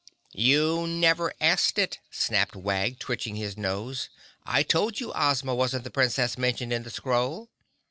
[0.33, 4.09] "You never asked it," snapped Wag, twitching his nose.
[4.47, 7.51] "I told you Ozma wasn't the Princess mentioned in the scroll!"